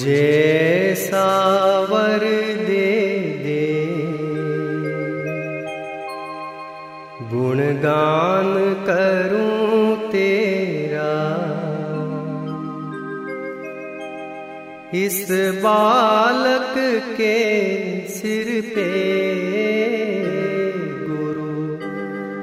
मुझे 0.00 0.94
सावर 0.98 2.18
दे 2.66 3.20
दे। 3.20 3.66
गुणगान 7.28 8.74
करूँ 8.88 9.96
तेरा। 10.10 11.12
इस 14.94 15.28
बालक 15.64 17.02
के 17.02 17.36
सिर 18.08 18.46
पे 18.74 18.88
गुरु 21.08 21.74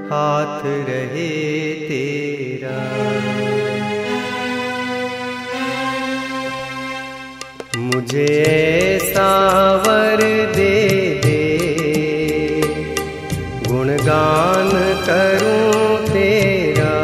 हाथ 0.05 0.61
रहे 0.65 1.73
तेरा। 1.73 3.36
मुझे 8.07 8.99
सावर 9.03 10.17
दे 10.55 10.75
दे। 11.25 11.41
गुणगान 13.67 14.71
करूँ 15.09 16.07
तेरा। 16.07 16.95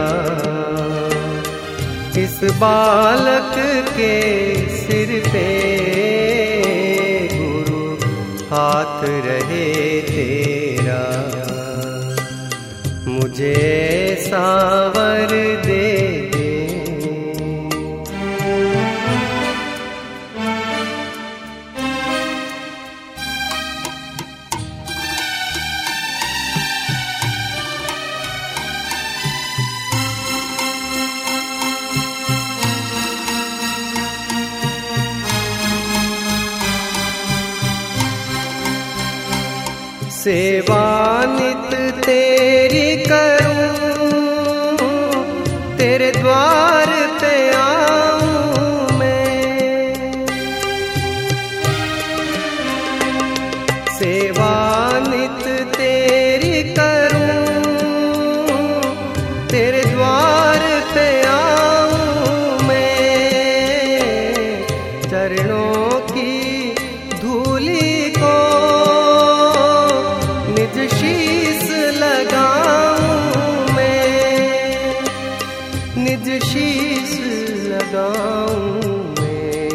इस 2.18 2.40
बालक 2.44 3.86
के 3.90 4.22
सिर 4.70 5.24
पे 5.28 5.50
गुरु 7.34 7.96
हाथ 8.46 9.04
रहे 9.04 10.02
तेरा। 10.02 11.04
मुझे 13.08 14.18
सावर 14.20 15.28
दे 15.66 15.93
सेवा 40.24 40.84
नित 41.30 41.74
तेरी 42.06 42.96
करूँ 43.06 43.43
लगाऊँ 77.94 79.16
मैं 79.20 79.70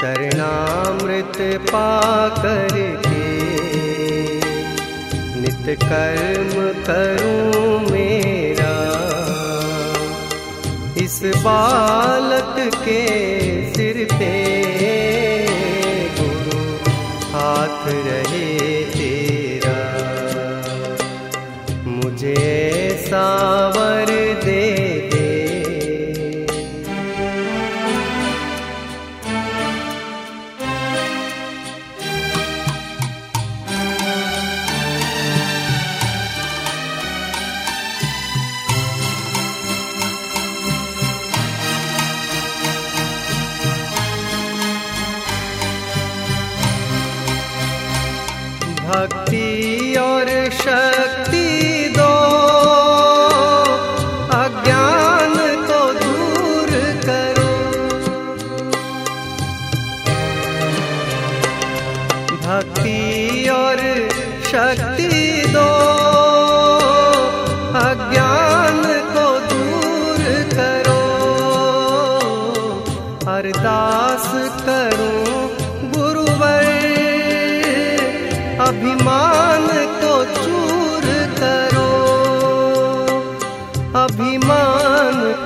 चरणामृत 0.00 1.38
पा 1.70 1.88
करके 2.28 3.24
नित 5.40 5.66
कर्म 5.82 6.54
करूँ 6.86 7.80
मेरा। 7.90 8.76
इस 11.04 11.20
बालक 11.36 12.54
के 12.84 13.02
सिर 13.74 14.04
पे 14.12 14.32
गुरु 16.20 16.62
हाथ 17.32 17.84
रहे 18.06 18.84
तेरा। 18.94 19.78
मुझे 21.86 22.36
सावर 23.08 23.69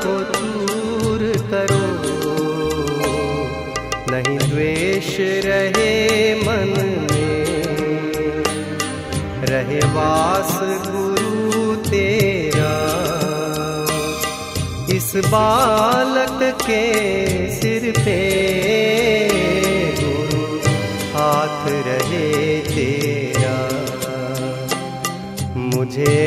को 0.03 0.15
चूर 0.33 1.21
करो। 1.51 1.85
नहीं 4.11 4.39
द्वेष 4.39 5.17
रहे 5.21 6.35
मन 6.35 6.69
में। 7.11 7.25
रहे 9.47 9.79
वास 9.79 10.59
गुरु 10.63 11.77
तेरा। 11.77 12.75
इस 14.97 15.13
बालक 15.17 16.55
के 16.55 16.85
सिर 17.55 17.95
पे 18.05 18.21
हाथ 21.15 21.69
रहे 21.69 22.61
तेरा। 22.61 23.59
मुझे 25.57 26.24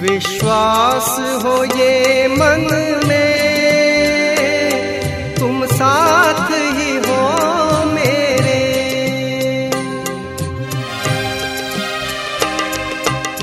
विश्वास 0.00 1.16
हो 1.44 1.64
ये 1.64 2.28
मन 2.28 2.66
में। 3.06 3.36
तुम 5.38 5.66
साथ 5.66 6.50
ही 6.50 6.96
हो 6.96 7.20
मेरे। 7.84 8.62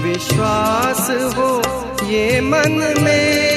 विश्वास 0.04 1.08
हो 1.38 1.62
ये 2.08 2.42
मन 2.42 2.94
में। 3.00 3.53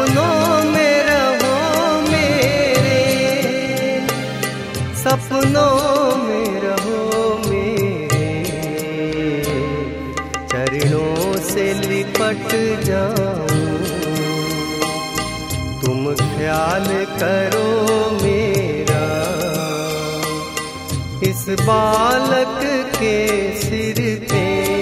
सपनों 0.00 0.64
में 0.64 1.02
रहो 1.04 2.00
मेरे। 2.10 3.02
सपनों 4.94 6.16
में 6.16 6.60
रहो 6.60 7.38
मेरे। 7.50 8.54
चरणों 10.48 11.36
से 11.36 11.74
लिपट 11.74 12.48
जाओ 12.84 13.46
तुम 15.82 16.14
ख्याल 16.14 16.88
करो 17.04 18.10
मेरा। 18.22 19.06
इस 21.30 21.46
बालक 21.60 22.86
के 22.86 23.58
सिर 23.60 24.26
पे 24.32 24.79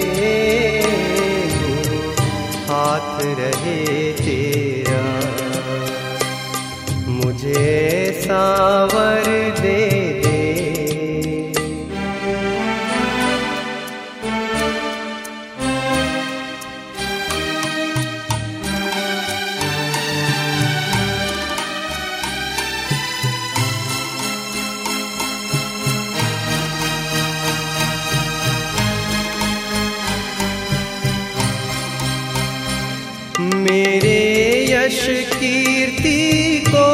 यश 34.89 35.05
कीर्ति 35.33 36.63
को, 36.67 36.85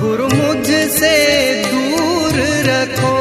गुरु 0.00 0.26
मुझसे 0.28 1.16
दूर 1.66 2.36
रखो। 2.68 3.16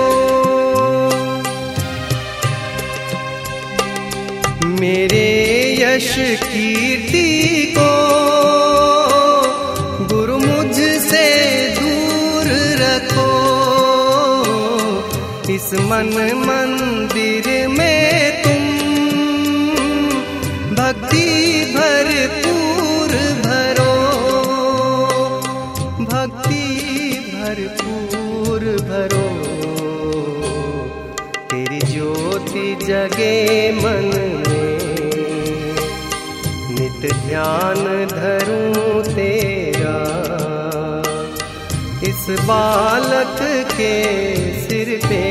मेरे 4.81 5.25
यश 5.81 6.15
कीर्ति 6.43 7.27
को, 7.77 7.91
गुरु 10.05 10.37
मुझसे 10.37 11.27
दूर 11.79 12.51
रखो। 12.83 13.31
इस 15.53 15.73
मन 15.73 16.13
मंदिर 16.45 17.67
में 17.67 18.43
तुम 18.43 18.69
भक्ति 20.75 21.27
भरपूर 21.75 22.48
भरपूर 27.69 28.59
भरो। 28.59 29.49
तेरी 31.51 31.79
ज्योति 31.79 32.85
जगे 32.85 33.71
मन 33.71 34.43
में। 34.47 34.79
नित 36.69 37.13
ध्यान 37.13 38.07
धरूं 38.07 39.03
तेरा। 39.15 39.99
इस 42.03 42.39
बालक 42.39 43.67
के 43.71 44.15
सिर 44.61 45.01
पे 45.09 45.23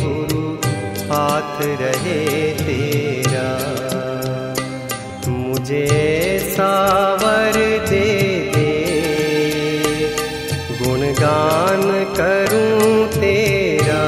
गुरु 0.00 0.54
हाथ 1.12 1.62
रहे 1.62 2.52
तेरा। 2.52 3.46
मुझे 5.28 5.88
सावर 6.56 7.25
करूँ 12.04 13.08
तेरा। 13.08 14.04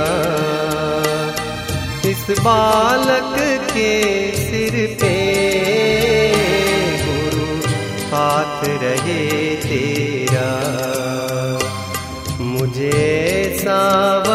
इस 2.10 2.38
बालक 2.40 3.60
के 3.70 4.32
सिर 4.36 4.98
पे 5.00 5.14
गुरु 7.02 7.68
हाथ 8.14 8.64
रहे 8.64 9.56
तेरा। 9.56 10.78
मुझे 12.40 13.54
दे 13.60 14.27